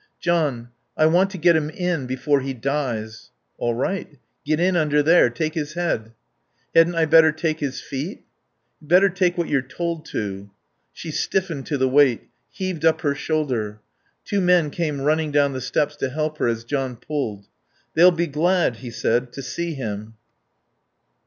"John 0.19 0.69
I 0.97 1.05
want 1.05 1.29
to 1.29 1.37
get 1.37 1.55
him 1.55 1.69
in 1.69 2.07
before 2.07 2.39
he 2.41 2.55
dies." 2.55 3.29
"All 3.59 3.75
right. 3.75 4.17
Get 4.43 4.59
in 4.59 4.75
under 4.75 5.03
there. 5.03 5.29
Take 5.29 5.53
his 5.53 5.73
head." 5.73 6.11
"Hadn't 6.73 6.95
I 6.95 7.05
better 7.05 7.31
take 7.31 7.59
his 7.59 7.81
feet?" 7.81 8.23
"You'd 8.79 8.87
better 8.87 9.09
take 9.09 9.37
what 9.37 9.47
you're 9.47 9.61
told 9.61 10.05
to." 10.07 10.49
She 10.91 11.11
stiffened 11.11 11.67
to 11.67 11.77
the 11.77 11.87
weight, 11.87 12.31
heaved 12.49 12.83
up 12.83 13.01
her 13.01 13.13
shoulder. 13.13 13.79
Two 14.25 14.41
men 14.41 14.71
came 14.71 15.01
running 15.01 15.31
down 15.31 15.53
the 15.53 15.61
steps 15.61 15.95
to 15.97 16.09
help 16.09 16.39
her 16.39 16.47
as 16.47 16.63
John 16.63 16.95
pulled. 16.95 17.45
"They'll 17.93 18.09
be 18.09 18.25
glad," 18.25 18.77
he 18.77 18.89
said, 18.89 19.31
"to 19.33 19.43
see 19.43 19.75
him." 19.75 20.15